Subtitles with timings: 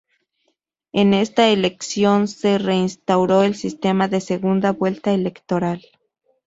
[0.93, 5.79] En esta elección se reinstauró el sistema de segunda vuelta electoral.